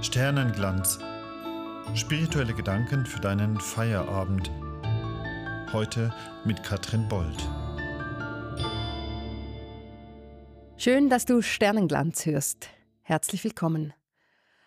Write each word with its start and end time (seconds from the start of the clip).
Sternenglanz. 0.00 1.00
Spirituelle 1.96 2.54
Gedanken 2.54 3.04
für 3.04 3.18
deinen 3.18 3.58
Feierabend. 3.58 4.48
Heute 5.72 6.14
mit 6.44 6.62
Katrin 6.62 7.08
Bold. 7.08 7.36
Schön, 10.76 11.10
dass 11.10 11.24
du 11.24 11.42
Sternenglanz 11.42 12.26
hörst. 12.26 12.68
Herzlich 13.02 13.42
willkommen. 13.42 13.92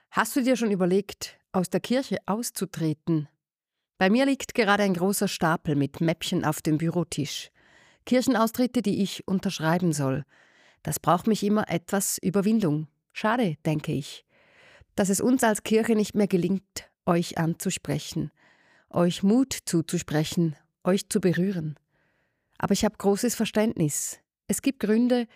Hast 0.09 0.35
du 0.35 0.43
dir 0.43 0.57
schon 0.57 0.69
überlegt, 0.69 1.39
aus 1.53 1.69
der 1.69 1.79
Kirche 1.79 2.17
auszutreten? 2.25 3.29
Bei 3.97 4.09
mir 4.09 4.25
liegt 4.25 4.53
gerade 4.53 4.83
ein 4.83 4.95
großer 4.95 5.29
Stapel 5.29 5.77
mit 5.77 6.01
Mäppchen 6.01 6.43
auf 6.43 6.61
dem 6.61 6.77
Bürotisch. 6.77 7.51
Kirchenaustritte, 8.05 8.81
die 8.81 9.01
ich 9.01 9.25
unterschreiben 9.29 9.93
soll. 9.93 10.25
Das 10.83 10.99
braucht 10.99 11.27
mich 11.27 11.41
immer 11.43 11.69
etwas 11.69 12.17
Überwindung. 12.21 12.87
Schade, 13.13 13.55
denke 13.65 13.93
ich 13.93 14.25
dass 14.95 15.09
es 15.09 15.21
uns 15.21 15.43
als 15.43 15.63
Kirche 15.63 15.95
nicht 15.95 16.15
mehr 16.15 16.27
gelingt, 16.27 16.89
euch 17.05 17.37
anzusprechen, 17.37 18.31
euch 18.89 19.23
Mut 19.23 19.57
zuzusprechen, 19.65 20.55
euch 20.83 21.09
zu 21.09 21.19
berühren. 21.19 21.75
Aber 22.57 22.73
ich 22.73 22.85
habe 22.85 22.97
großes 22.97 23.35
Verständnis. 23.35 24.19
Es 24.47 24.61
gibt 24.61 24.79
Gründe, 24.79 25.27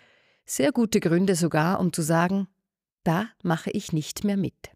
sehr 0.44 0.72
gute 0.72 1.00
Gründe 1.00 1.34
sogar, 1.34 1.80
um 1.80 1.92
zu 1.92 2.02
sagen, 2.02 2.48
da 3.02 3.28
mache 3.42 3.70
ich 3.70 3.92
nicht 3.92 4.24
mehr 4.24 4.36
mit. 4.36 4.70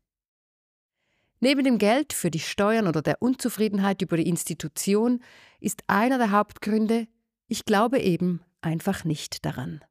Neben 1.40 1.64
dem 1.64 1.78
Geld 1.78 2.12
für 2.12 2.30
die 2.30 2.38
Steuern 2.38 2.86
oder 2.86 3.00
der 3.00 3.22
Unzufriedenheit 3.22 4.02
über 4.02 4.16
die 4.16 4.28
Institution 4.28 5.22
ist 5.58 5.82
einer 5.86 6.18
der 6.18 6.32
Hauptgründe, 6.32 7.08
ich 7.46 7.64
glaube 7.64 7.98
eben 7.98 8.42
einfach 8.60 9.04
nicht 9.04 9.44
daran. 9.44 9.82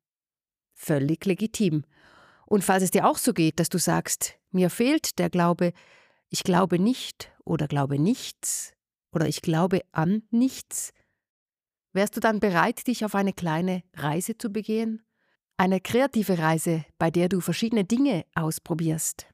Völlig 0.73 1.25
legitim. 1.25 1.83
Und 2.49 2.63
falls 2.63 2.83
es 2.83 2.91
dir 2.91 3.07
auch 3.07 3.19
so 3.19 3.31
geht, 3.31 3.59
dass 3.59 3.69
du 3.69 3.77
sagst, 3.77 4.39
mir 4.51 4.71
fehlt 4.71 5.19
der 5.19 5.29
Glaube, 5.29 5.71
ich 6.29 6.43
glaube 6.43 6.79
nicht 6.79 7.31
oder 7.45 7.67
glaube 7.67 7.99
nichts 7.99 8.73
oder 9.11 9.27
ich 9.27 9.43
glaube 9.43 9.81
an 9.91 10.23
nichts. 10.31 10.91
Wärst 11.93 12.17
du 12.17 12.19
dann 12.19 12.39
bereit, 12.39 12.87
dich 12.87 13.05
auf 13.05 13.13
eine 13.13 13.33
kleine 13.33 13.83
Reise 13.93 14.35
zu 14.35 14.49
begehen? 14.49 15.03
Eine 15.57 15.79
kreative 15.79 16.39
Reise, 16.39 16.85
bei 16.97 17.11
der 17.11 17.29
du 17.29 17.39
verschiedene 17.39 17.85
Dinge 17.85 18.25
ausprobierst. 18.33 19.27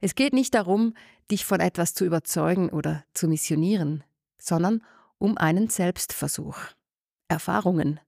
Es 0.00 0.16
geht 0.16 0.32
nicht 0.32 0.54
darum, 0.54 0.94
dich 1.30 1.44
von 1.44 1.60
etwas 1.60 1.94
zu 1.94 2.04
überzeugen 2.04 2.70
oder 2.70 3.04
zu 3.14 3.28
missionieren, 3.28 4.02
sondern 4.36 4.82
um 5.18 5.38
einen 5.38 5.68
Selbstversuch. 5.68 6.58
Erfahrungen, 7.28 8.00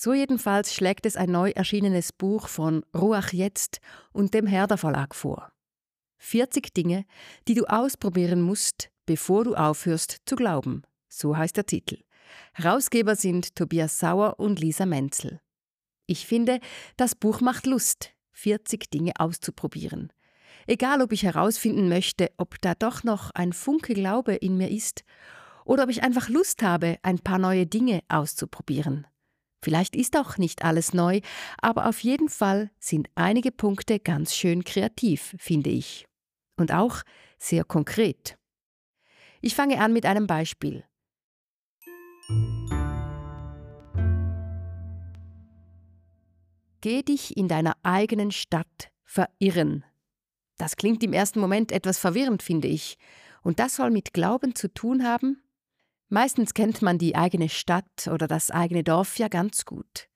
so 0.00 0.12
jedenfalls 0.12 0.72
schlägt 0.72 1.06
es 1.06 1.16
ein 1.16 1.32
neu 1.32 1.50
erschienenes 1.50 2.12
Buch 2.12 2.46
von 2.46 2.84
Ruach 2.96 3.32
Jetzt 3.32 3.80
und 4.12 4.32
dem 4.32 4.46
Herder 4.46 4.78
Verlag 4.78 5.12
vor. 5.12 5.50
40 6.18 6.72
Dinge, 6.72 7.04
die 7.48 7.54
du 7.54 7.64
ausprobieren 7.64 8.40
musst, 8.40 8.90
bevor 9.06 9.42
du 9.42 9.56
aufhörst 9.56 10.18
zu 10.24 10.36
glauben. 10.36 10.82
So 11.08 11.36
heißt 11.36 11.56
der 11.56 11.66
Titel. 11.66 11.98
Herausgeber 12.52 13.16
sind 13.16 13.56
Tobias 13.56 13.98
Sauer 13.98 14.38
und 14.38 14.60
Lisa 14.60 14.86
Menzel. 14.86 15.40
Ich 16.06 16.28
finde, 16.28 16.60
das 16.96 17.16
Buch 17.16 17.40
macht 17.40 17.66
Lust, 17.66 18.12
40 18.34 18.92
Dinge 18.92 19.14
auszuprobieren. 19.18 20.12
Egal, 20.68 21.02
ob 21.02 21.10
ich 21.10 21.24
herausfinden 21.24 21.88
möchte, 21.88 22.30
ob 22.36 22.60
da 22.60 22.76
doch 22.76 23.02
noch 23.02 23.32
ein 23.32 23.52
Funke 23.52 23.94
Glaube 23.94 24.36
in 24.36 24.58
mir 24.58 24.70
ist 24.70 25.02
oder 25.64 25.82
ob 25.82 25.90
ich 25.90 26.04
einfach 26.04 26.28
Lust 26.28 26.62
habe, 26.62 26.98
ein 27.02 27.18
paar 27.18 27.38
neue 27.38 27.66
Dinge 27.66 28.04
auszuprobieren. 28.08 29.04
Vielleicht 29.60 29.96
ist 29.96 30.16
auch 30.16 30.38
nicht 30.38 30.64
alles 30.64 30.94
neu, 30.94 31.20
aber 31.60 31.88
auf 31.88 32.00
jeden 32.00 32.28
Fall 32.28 32.70
sind 32.78 33.08
einige 33.14 33.50
Punkte 33.50 33.98
ganz 33.98 34.34
schön 34.34 34.64
kreativ, 34.64 35.34
finde 35.38 35.70
ich. 35.70 36.06
Und 36.56 36.72
auch 36.72 37.02
sehr 37.38 37.64
konkret. 37.64 38.36
Ich 39.40 39.54
fange 39.54 39.80
an 39.80 39.92
mit 39.92 40.06
einem 40.06 40.26
Beispiel. 40.26 40.84
Geh 46.80 47.02
dich 47.02 47.36
in 47.36 47.48
deiner 47.48 47.76
eigenen 47.82 48.30
Stadt 48.30 48.90
verirren. 49.04 49.84
Das 50.58 50.76
klingt 50.76 51.02
im 51.02 51.12
ersten 51.12 51.40
Moment 51.40 51.72
etwas 51.72 51.98
verwirrend, 51.98 52.42
finde 52.42 52.68
ich. 52.68 52.98
Und 53.42 53.58
das 53.58 53.76
soll 53.76 53.90
mit 53.90 54.12
Glauben 54.12 54.54
zu 54.54 54.72
tun 54.72 55.04
haben? 55.04 55.42
Meistens 56.08 56.54
kennt 56.54 56.80
man 56.80 56.98
die 56.98 57.16
eigene 57.16 57.48
Stadt 57.48 58.08
oder 58.10 58.26
das 58.26 58.50
eigene 58.50 58.82
Dorf 58.82 59.18
ja 59.18 59.28
ganz 59.28 59.64
gut. 59.64 60.08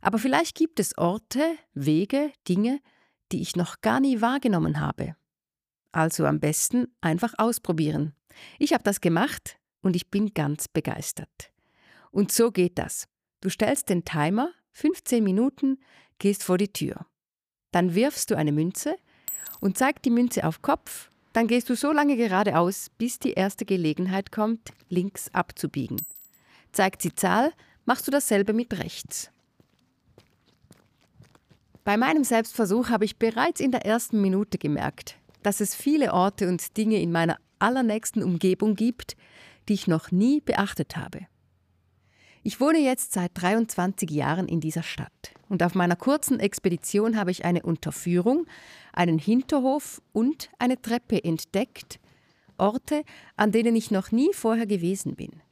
Aber 0.00 0.18
vielleicht 0.18 0.56
gibt 0.56 0.80
es 0.80 0.96
Orte, 0.98 1.56
Wege, 1.74 2.32
Dinge, 2.48 2.80
die 3.30 3.40
ich 3.40 3.56
noch 3.56 3.80
gar 3.80 4.00
nie 4.00 4.20
wahrgenommen 4.20 4.80
habe. 4.80 5.16
Also 5.92 6.26
am 6.26 6.40
besten 6.40 6.86
einfach 7.00 7.34
ausprobieren. 7.38 8.14
Ich 8.58 8.72
habe 8.72 8.84
das 8.84 9.00
gemacht 9.00 9.58
und 9.80 9.96
ich 9.96 10.10
bin 10.10 10.34
ganz 10.34 10.68
begeistert. 10.68 11.52
Und 12.10 12.32
so 12.32 12.50
geht 12.50 12.78
das. 12.78 13.08
Du 13.40 13.48
stellst 13.48 13.88
den 13.88 14.04
Timer, 14.04 14.50
15 14.72 15.22
Minuten, 15.22 15.78
gehst 16.18 16.42
vor 16.42 16.58
die 16.58 16.72
Tür. 16.72 17.06
Dann 17.70 17.94
wirfst 17.94 18.30
du 18.30 18.36
eine 18.36 18.52
Münze 18.52 18.96
und 19.60 19.78
zeig 19.78 20.02
die 20.02 20.10
Münze 20.10 20.44
auf 20.44 20.62
Kopf 20.62 21.10
dann 21.38 21.46
gehst 21.46 21.70
du 21.70 21.76
so 21.76 21.92
lange 21.92 22.16
geradeaus, 22.16 22.90
bis 22.98 23.20
die 23.20 23.34
erste 23.34 23.64
Gelegenheit 23.64 24.32
kommt, 24.32 24.72
links 24.88 25.32
abzubiegen. 25.32 26.04
Zeigt 26.72 27.00
sie 27.00 27.14
Zahl, 27.14 27.52
machst 27.84 28.08
du 28.08 28.10
dasselbe 28.10 28.52
mit 28.52 28.76
rechts. 28.76 29.30
Bei 31.84 31.96
meinem 31.96 32.24
Selbstversuch 32.24 32.88
habe 32.88 33.04
ich 33.04 33.20
bereits 33.20 33.60
in 33.60 33.70
der 33.70 33.86
ersten 33.86 34.20
Minute 34.20 34.58
gemerkt, 34.58 35.16
dass 35.44 35.60
es 35.60 35.76
viele 35.76 36.12
Orte 36.12 36.48
und 36.48 36.76
Dinge 36.76 37.00
in 37.00 37.12
meiner 37.12 37.38
allernächsten 37.60 38.24
Umgebung 38.24 38.74
gibt, 38.74 39.16
die 39.68 39.74
ich 39.74 39.86
noch 39.86 40.10
nie 40.10 40.40
beachtet 40.40 40.96
habe. 40.96 41.28
Ich 42.42 42.60
wohne 42.60 42.78
jetzt 42.78 43.12
seit 43.12 43.32
23 43.34 44.10
Jahren 44.10 44.48
in 44.48 44.60
dieser 44.60 44.82
Stadt 44.82 45.34
und 45.48 45.62
auf 45.62 45.74
meiner 45.74 45.96
kurzen 45.96 46.40
Expedition 46.40 47.16
habe 47.16 47.30
ich 47.30 47.44
eine 47.44 47.62
Unterführung, 47.62 48.46
einen 48.92 49.18
Hinterhof 49.18 50.00
und 50.12 50.50
eine 50.58 50.80
Treppe 50.80 51.22
entdeckt, 51.22 51.98
Orte, 52.56 53.04
an 53.36 53.52
denen 53.52 53.76
ich 53.76 53.90
noch 53.90 54.10
nie 54.10 54.32
vorher 54.32 54.66
gewesen 54.66 55.14
bin. 55.14 55.42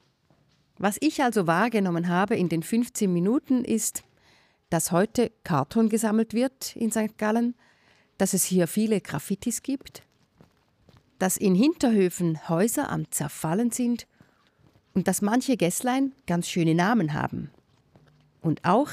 Was 0.79 0.99
ich 1.01 1.23
also 1.23 1.47
wahrgenommen 1.47 2.09
habe 2.09 2.37
in 2.37 2.49
den 2.49 2.63
15 2.63 3.11
Minuten 3.13 3.65
ist, 3.65 4.05
dass 4.69 4.93
heute 4.93 5.31
Karton 5.45 5.89
gesammelt 5.89 6.35
wird 6.35 6.77
in 6.77 6.91
St. 6.91 7.17
Gallen, 7.17 7.55
dass 8.19 8.35
es 8.35 8.45
hier 8.45 8.67
viele 8.67 9.01
Graffitis 9.01 9.63
gibt, 9.63 10.03
dass 11.19 11.37
in 11.37 11.55
Hinterhöfen 11.55 12.49
Häuser 12.49 12.91
am 12.91 13.11
Zerfallen 13.11 13.71
sind 13.71 14.07
und 14.97 15.07
dass 15.09 15.21
manche 15.21 15.59
Gässlein 15.59 16.13
ganz 16.27 16.49
schöne 16.49 16.75
Namen 16.75 17.13
haben. 17.13 17.51
Und 18.41 18.65
auch, 18.65 18.89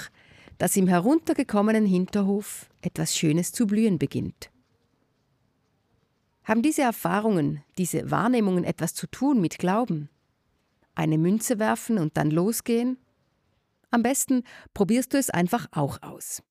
dass 0.58 0.76
im 0.76 0.90
heruntergekommenen 0.90 1.86
Hinterhof 1.86 2.70
etwas 2.82 3.16
Schönes 3.16 3.54
zu 3.54 3.66
blühen 3.66 3.98
beginnt. 4.00 4.52
Haben 6.44 6.62
diese 6.62 6.82
Erfahrungen, 6.82 7.64
diese 7.78 8.12
Wahrnehmungen 8.12 8.66
etwas 8.66 8.94
zu 8.94 9.08
tun 9.08 9.40
mit 9.40 9.60
Glauben? 9.60 10.10
Eine 10.94 11.18
Münze 11.18 11.58
werfen 11.58 11.98
und 11.98 12.18
dann 12.18 12.32
losgehen? 12.32 12.98
Am 13.90 14.04
besten 14.04 14.44
probierst 14.74 15.14
du 15.14 15.18
es 15.18 15.30
einfach 15.30 15.68
auch 15.72 16.02
aus. 16.02 16.44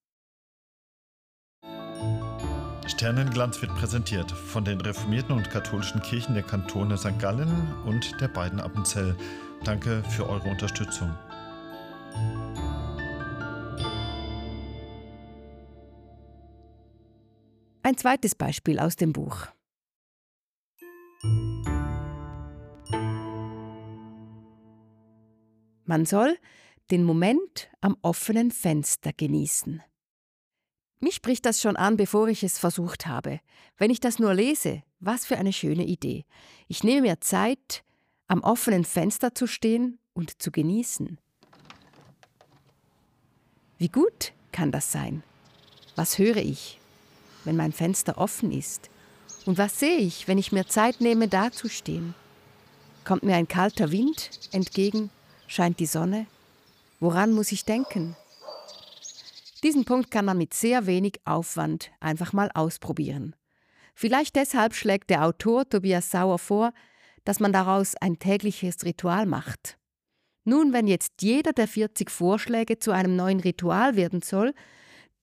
Sternenglanz 2.87 3.63
wird 3.63 3.75
präsentiert 3.75 4.31
von 4.31 4.65
den 4.65 4.81
reformierten 4.81 5.37
und 5.37 5.51
katholischen 5.51 6.03
Kirchen 6.03 6.35
der 6.35 6.43
Kantone 6.43 6.97
St. 6.99 7.19
Gallen 7.19 7.75
und 7.85 8.21
der 8.21 8.29
beiden 8.29 8.61
Appenzell. 8.61 9.17
Danke 9.65 10.03
für 10.05 10.29
eure 10.29 10.49
Unterstützung. 10.49 11.17
Ein 17.85 17.97
zweites 17.97 18.35
Beispiel 18.35 18.79
aus 18.79 18.97
dem 18.97 19.13
Buch. 19.13 19.47
Man 25.85 26.07
soll 26.07 26.39
den 26.91 27.05
Moment 27.05 27.69
am 27.81 27.97
offenen 28.03 28.51
Fenster 28.51 29.13
genießen. 29.13 29.83
Mich 31.03 31.17
spricht 31.17 31.45
das 31.47 31.61
schon 31.61 31.75
an, 31.75 31.97
bevor 31.97 32.29
ich 32.29 32.45
es 32.45 32.61
versucht 32.61 33.09
habe. 33.09 33.41
Wenn 33.77 33.91
ich 33.91 33.99
das 33.99 34.21
nur 34.21 34.35
lese, 34.35 34.85
was 35.01 35.27
für 35.27 35.37
eine 35.37 35.53
schöne 35.53 35.85
Idee. 35.85 36.25
Ich 36.69 36.85
nehme 36.85 37.03
mir 37.03 37.21
Zeit, 37.21 37.83
am 38.29 38.45
offenen 38.45 38.85
Fenster 38.85 39.35
zu 39.35 39.49
stehen 39.49 39.99
und 40.15 40.41
zu 40.41 40.53
genießen. 40.53 41.19
Wie 43.79 43.89
gut 43.89 44.33
kann 44.53 44.71
das 44.71 44.93
sein? 44.93 45.25
Was 45.97 46.19
höre 46.19 46.37
ich, 46.37 46.79
wenn 47.45 47.57
mein 47.57 47.73
Fenster 47.73 48.17
offen 48.17 48.53
ist? 48.53 48.89
Und 49.45 49.59
was 49.59 49.81
sehe 49.81 49.99
ich, 49.99 50.29
wenn 50.29 50.39
ich 50.39 50.53
mir 50.53 50.69
Zeit 50.69 51.01
nehme, 51.01 51.27
dazustehen? 51.27 52.15
Kommt 53.05 53.25
mir 53.25 53.35
ein 53.35 53.49
kalter 53.49 53.91
Wind 53.91 54.31
entgegen? 54.53 55.11
Scheint 55.49 55.81
die 55.81 55.87
Sonne? 55.87 56.27
Woran 57.01 57.33
muss 57.33 57.51
ich 57.51 57.65
denken? 57.65 58.15
Diesen 59.63 59.85
Punkt 59.85 60.11
kann 60.11 60.25
man 60.25 60.39
mit 60.39 60.55
sehr 60.55 60.87
wenig 60.87 61.21
Aufwand 61.25 61.93
einfach 62.01 62.33
mal 62.33 62.51
ausprobieren. 62.55 63.37
Vielleicht 63.95 64.37
deshalb 64.37 64.75
schlägt 64.75 65.11
der 65.11 65.25
Autor 65.25 65.69
Tobias 65.69 66.11
Sauer 66.11 66.39
vor, 66.39 66.73
dass 67.25 67.39
man 67.39 67.53
daraus 67.53 67.95
ein 67.97 68.19
tägliches 68.19 68.85
Ritual 68.85 69.27
macht. 69.27 69.79
Nun, 70.45 70.73
wenn 70.73 70.89
jetzt 70.89 71.23
jeder 71.23 71.53
der 71.53 71.69
40 71.69 72.11
Vorschläge 72.11 72.79
zu 72.79 72.91
einem 72.91 73.15
neuen 73.15 73.39
Ritual 73.39 73.95
werden 73.95 74.23
soll, 74.23 74.55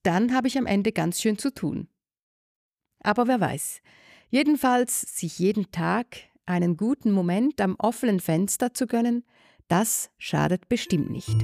dann 0.02 0.34
habe 0.34 0.48
ich 0.48 0.56
am 0.56 0.64
Ende 0.64 0.92
ganz 0.92 1.20
schön 1.20 1.36
zu 1.36 1.52
tun. 1.52 1.88
Aber 3.02 3.26
wer 3.26 3.40
weiß. 3.40 3.82
Jedenfalls 4.30 5.00
sich 5.00 5.38
jeden 5.38 5.70
Tag 5.72 6.16
einen 6.46 6.76
guten 6.76 7.12
Moment 7.12 7.60
am 7.60 7.76
offenen 7.78 8.20
Fenster 8.20 8.72
zu 8.72 8.86
gönnen, 8.86 9.24
das 9.68 10.10
schadet 10.18 10.68
bestimmt 10.68 11.10
nicht. 11.10 11.36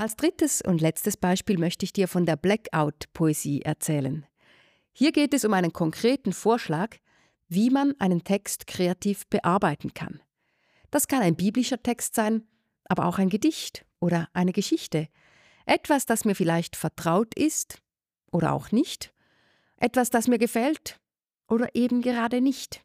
Als 0.00 0.16
drittes 0.16 0.62
und 0.62 0.80
letztes 0.80 1.18
Beispiel 1.18 1.58
möchte 1.58 1.84
ich 1.84 1.92
dir 1.92 2.08
von 2.08 2.24
der 2.24 2.36
Blackout-Poesie 2.36 3.60
erzählen. 3.60 4.24
Hier 4.94 5.12
geht 5.12 5.34
es 5.34 5.44
um 5.44 5.52
einen 5.52 5.74
konkreten 5.74 6.32
Vorschlag, 6.32 6.96
wie 7.48 7.68
man 7.68 7.94
einen 7.98 8.24
Text 8.24 8.66
kreativ 8.66 9.26
bearbeiten 9.26 9.92
kann. 9.92 10.22
Das 10.90 11.06
kann 11.06 11.20
ein 11.20 11.36
biblischer 11.36 11.82
Text 11.82 12.14
sein, 12.14 12.48
aber 12.86 13.04
auch 13.04 13.18
ein 13.18 13.28
Gedicht 13.28 13.84
oder 14.00 14.26
eine 14.32 14.54
Geschichte. 14.54 15.08
Etwas, 15.66 16.06
das 16.06 16.24
mir 16.24 16.34
vielleicht 16.34 16.76
vertraut 16.76 17.34
ist 17.34 17.82
oder 18.32 18.54
auch 18.54 18.72
nicht. 18.72 19.12
Etwas, 19.76 20.08
das 20.08 20.28
mir 20.28 20.38
gefällt 20.38 20.98
oder 21.46 21.74
eben 21.74 22.00
gerade 22.00 22.40
nicht. 22.40 22.82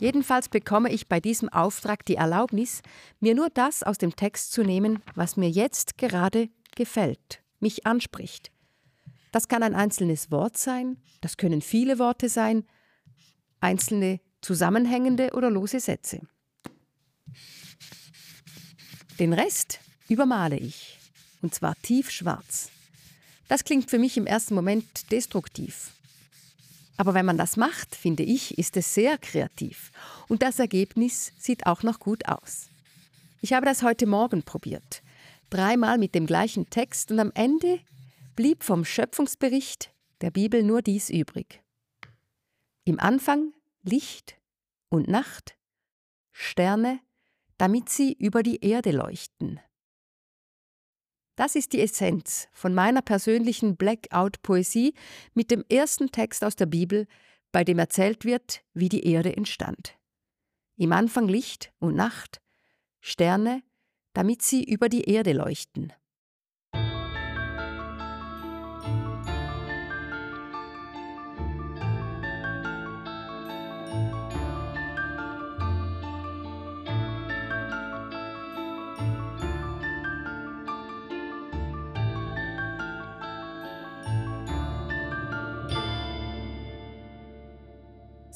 Jedenfalls 0.00 0.48
bekomme 0.48 0.90
ich 0.90 1.08
bei 1.08 1.20
diesem 1.20 1.50
Auftrag 1.50 2.06
die 2.06 2.14
Erlaubnis, 2.14 2.80
mir 3.20 3.34
nur 3.34 3.50
das 3.50 3.82
aus 3.82 3.98
dem 3.98 4.16
Text 4.16 4.50
zu 4.52 4.62
nehmen, 4.62 5.02
was 5.14 5.36
mir 5.36 5.50
jetzt 5.50 5.98
gerade 5.98 6.48
gefällt, 6.74 7.42
mich 7.60 7.86
anspricht. 7.86 8.50
Das 9.30 9.46
kann 9.46 9.62
ein 9.62 9.74
einzelnes 9.74 10.30
Wort 10.30 10.56
sein, 10.56 10.96
das 11.20 11.36
können 11.36 11.60
viele 11.60 11.98
Worte 11.98 12.30
sein, 12.30 12.64
einzelne 13.60 14.20
zusammenhängende 14.40 15.32
oder 15.34 15.50
lose 15.50 15.80
Sätze. 15.80 16.22
Den 19.18 19.34
Rest 19.34 19.80
übermale 20.08 20.56
ich, 20.56 20.98
und 21.42 21.54
zwar 21.54 21.74
tiefschwarz. 21.82 22.70
Das 23.48 23.64
klingt 23.64 23.90
für 23.90 23.98
mich 23.98 24.16
im 24.16 24.26
ersten 24.26 24.54
Moment 24.54 25.12
destruktiv. 25.12 25.92
Aber 27.00 27.14
wenn 27.14 27.24
man 27.24 27.38
das 27.38 27.56
macht, 27.56 27.96
finde 27.96 28.24
ich, 28.24 28.58
ist 28.58 28.76
es 28.76 28.92
sehr 28.92 29.16
kreativ. 29.16 29.90
Und 30.28 30.42
das 30.42 30.58
Ergebnis 30.58 31.32
sieht 31.38 31.64
auch 31.64 31.82
noch 31.82 31.98
gut 31.98 32.28
aus. 32.28 32.68
Ich 33.40 33.54
habe 33.54 33.64
das 33.64 33.82
heute 33.82 34.06
Morgen 34.06 34.42
probiert. 34.42 35.02
Dreimal 35.48 35.96
mit 35.96 36.14
dem 36.14 36.26
gleichen 36.26 36.68
Text 36.68 37.10
und 37.10 37.18
am 37.18 37.32
Ende 37.32 37.80
blieb 38.36 38.62
vom 38.64 38.84
Schöpfungsbericht 38.84 39.94
der 40.20 40.30
Bibel 40.30 40.62
nur 40.62 40.82
dies 40.82 41.08
übrig. 41.08 41.62
Im 42.84 43.00
Anfang 43.00 43.54
Licht 43.82 44.36
und 44.90 45.08
Nacht, 45.08 45.56
Sterne, 46.32 47.00
damit 47.56 47.88
sie 47.88 48.12
über 48.12 48.42
die 48.42 48.62
Erde 48.62 48.90
leuchten. 48.90 49.58
Das 51.40 51.54
ist 51.54 51.72
die 51.72 51.80
Essenz 51.80 52.48
von 52.52 52.74
meiner 52.74 53.00
persönlichen 53.00 53.78
Blackout-Poesie 53.78 54.92
mit 55.32 55.50
dem 55.50 55.64
ersten 55.70 56.12
Text 56.12 56.44
aus 56.44 56.54
der 56.54 56.66
Bibel, 56.66 57.06
bei 57.50 57.64
dem 57.64 57.78
erzählt 57.78 58.26
wird, 58.26 58.62
wie 58.74 58.90
die 58.90 59.06
Erde 59.06 59.34
entstand. 59.34 59.96
Im 60.76 60.92
Anfang 60.92 61.28
Licht 61.28 61.72
und 61.78 61.96
Nacht, 61.96 62.42
Sterne, 63.00 63.62
damit 64.12 64.42
sie 64.42 64.62
über 64.62 64.90
die 64.90 65.04
Erde 65.04 65.32
leuchten. 65.32 65.94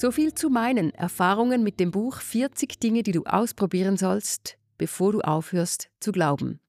So 0.05 0.11
viel 0.11 0.35
zu 0.35 0.51
meinen 0.51 0.93
Erfahrungen 0.93 1.63
mit 1.63 1.81
dem 1.81 1.91
Buch 1.91 2.19
40 2.21 2.79
Dinge, 2.79 3.03
die 3.03 3.13
du 3.13 3.25
ausprobieren 3.25 3.97
sollst, 3.97 4.59
bevor 4.77 5.13
du 5.13 5.23
aufhörst 5.23 5.89
zu 5.99 6.13
glauben. 6.13 6.61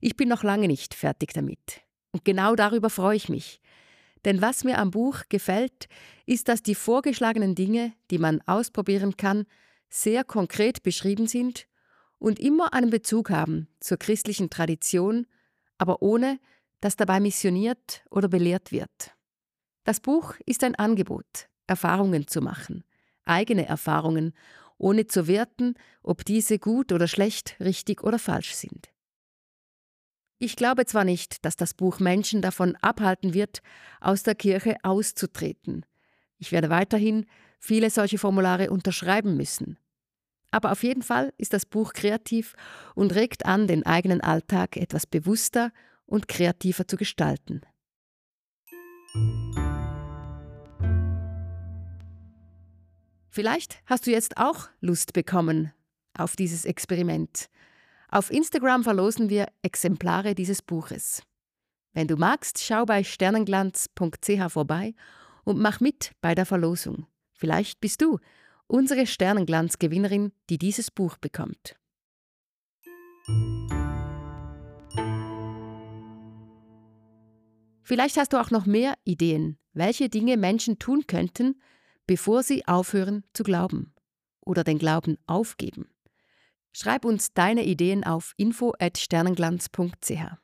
Ich 0.00 0.16
bin 0.16 0.28
noch 0.28 0.42
lange 0.42 0.66
nicht 0.66 0.92
fertig 0.92 1.32
damit. 1.34 1.82
Und 2.10 2.24
genau 2.24 2.56
darüber 2.56 2.90
freue 2.90 3.14
ich 3.14 3.28
mich. 3.28 3.60
Denn 4.24 4.42
was 4.42 4.64
mir 4.64 4.78
am 4.78 4.90
Buch 4.90 5.20
gefällt, 5.28 5.86
ist, 6.26 6.48
dass 6.48 6.64
die 6.64 6.74
vorgeschlagenen 6.74 7.54
Dinge, 7.54 7.92
die 8.10 8.18
man 8.18 8.40
ausprobieren 8.44 9.16
kann, 9.16 9.46
sehr 9.88 10.24
konkret 10.24 10.82
beschrieben 10.82 11.28
sind 11.28 11.68
und 12.18 12.40
immer 12.40 12.74
einen 12.74 12.90
Bezug 12.90 13.30
haben 13.30 13.68
zur 13.78 13.98
christlichen 13.98 14.50
Tradition, 14.50 15.28
aber 15.78 16.02
ohne, 16.02 16.40
dass 16.80 16.96
dabei 16.96 17.20
missioniert 17.20 18.02
oder 18.10 18.26
belehrt 18.26 18.72
wird. 18.72 19.14
Das 19.84 20.00
Buch 20.00 20.34
ist 20.44 20.64
ein 20.64 20.74
Angebot, 20.74 21.48
Erfahrungen 21.66 22.26
zu 22.26 22.40
machen, 22.40 22.84
eigene 23.24 23.66
Erfahrungen, 23.66 24.34
ohne 24.78 25.06
zu 25.06 25.26
werten, 25.26 25.74
ob 26.02 26.24
diese 26.24 26.58
gut 26.58 26.92
oder 26.92 27.08
schlecht, 27.08 27.56
richtig 27.60 28.02
oder 28.02 28.18
falsch 28.18 28.54
sind. 28.54 28.90
Ich 30.38 30.56
glaube 30.56 30.84
zwar 30.84 31.04
nicht, 31.04 31.44
dass 31.44 31.56
das 31.56 31.74
Buch 31.74 32.00
Menschen 32.00 32.42
davon 32.42 32.76
abhalten 32.76 33.34
wird, 33.34 33.62
aus 34.00 34.24
der 34.24 34.34
Kirche 34.34 34.76
auszutreten. 34.82 35.86
Ich 36.38 36.52
werde 36.52 36.70
weiterhin 36.70 37.26
viele 37.58 37.88
solche 37.88 38.18
Formulare 38.18 38.70
unterschreiben 38.70 39.36
müssen. 39.36 39.78
Aber 40.50 40.70
auf 40.72 40.82
jeden 40.82 41.02
Fall 41.02 41.32
ist 41.38 41.52
das 41.52 41.66
Buch 41.66 41.94
kreativ 41.94 42.54
und 42.94 43.14
regt 43.14 43.46
an, 43.46 43.66
den 43.66 43.86
eigenen 43.86 44.20
Alltag 44.20 44.76
etwas 44.76 45.06
bewusster 45.06 45.72
und 46.06 46.28
kreativer 46.28 46.86
zu 46.86 46.96
gestalten. 46.96 47.62
Vielleicht 53.34 53.82
hast 53.86 54.06
du 54.06 54.12
jetzt 54.12 54.36
auch 54.36 54.68
Lust 54.80 55.12
bekommen 55.12 55.72
auf 56.16 56.36
dieses 56.36 56.64
Experiment. 56.64 57.48
Auf 58.08 58.30
Instagram 58.30 58.84
verlosen 58.84 59.28
wir 59.28 59.48
Exemplare 59.60 60.36
dieses 60.36 60.62
Buches. 60.62 61.20
Wenn 61.94 62.06
du 62.06 62.14
magst, 62.14 62.62
schau 62.62 62.84
bei 62.84 63.02
sternenglanz.ch 63.02 64.52
vorbei 64.52 64.94
und 65.42 65.58
mach 65.58 65.80
mit 65.80 66.12
bei 66.20 66.36
der 66.36 66.46
Verlosung. 66.46 67.08
Vielleicht 67.32 67.80
bist 67.80 68.02
du 68.02 68.20
unsere 68.68 69.04
Sternenglanz-Gewinnerin, 69.04 70.30
die 70.48 70.58
dieses 70.58 70.92
Buch 70.92 71.16
bekommt. 71.16 71.74
Vielleicht 77.82 78.16
hast 78.16 78.32
du 78.32 78.40
auch 78.40 78.52
noch 78.52 78.64
mehr 78.64 78.94
Ideen, 79.02 79.58
welche 79.72 80.08
Dinge 80.08 80.36
Menschen 80.36 80.78
tun 80.78 81.08
könnten, 81.08 81.56
bevor 82.06 82.42
sie 82.42 82.66
aufhören 82.66 83.24
zu 83.32 83.42
glauben 83.42 83.94
oder 84.40 84.64
den 84.64 84.78
Glauben 84.78 85.18
aufgeben. 85.26 85.88
Schreib 86.72 87.04
uns 87.04 87.32
deine 87.34 87.64
Ideen 87.64 88.04
auf 88.04 88.34
info@sternenglanz.ch. 88.36 90.38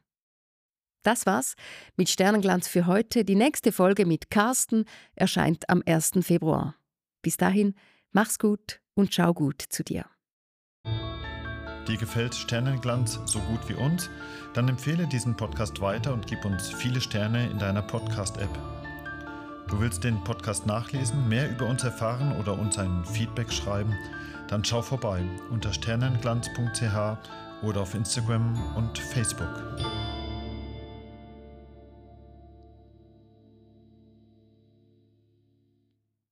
Das 1.03 1.27
war's 1.27 1.55
mit 1.97 2.09
Sternenglanz 2.09 2.69
für 2.69 2.87
heute. 2.87 3.25
Die 3.25 3.35
nächste 3.35 3.73
Folge 3.73 4.07
mit 4.07 4.31
Carsten 4.31 4.85
erscheint 5.15 5.69
am 5.69 5.83
1. 5.85 6.23
Februar. 6.23 6.77
Bis 7.23 7.37
dahin, 7.37 7.75
mach's 8.13 8.39
gut 8.39 8.81
und 8.95 9.15
schau 9.15 9.33
gut 9.33 9.63
zu 9.69 9.83
dir. 9.83 10.05
Dir 11.89 11.97
gefällt 11.97 12.35
Sternenglanz 12.35 13.19
so 13.25 13.41
gut 13.41 13.69
wie 13.69 13.75
uns? 13.75 14.11
Dann 14.55 14.69
empfehle 14.69 15.09
diesen 15.09 15.37
Podcast 15.37 15.81
weiter 15.81 16.13
und 16.13 16.27
gib 16.27 16.45
uns 16.45 16.69
viele 16.69 17.01
Sterne 17.01 17.51
in 17.51 17.59
deiner 17.59 17.83
Podcast-App. 17.83 18.80
Du 19.71 19.79
willst 19.79 20.03
den 20.03 20.23
Podcast 20.25 20.67
nachlesen, 20.67 21.29
mehr 21.29 21.49
über 21.49 21.67
uns 21.67 21.85
erfahren 21.85 22.37
oder 22.41 22.59
uns 22.59 22.77
ein 22.77 23.05
Feedback 23.05 23.53
schreiben? 23.53 23.95
Dann 24.49 24.65
schau 24.65 24.83
vorbei 24.83 25.23
unter 25.51 25.73
sternenglanz.ch 25.73 27.63
oder 27.63 27.81
auf 27.81 27.95
Instagram 27.95 28.59
und 28.75 28.99
Facebook. 28.99 29.49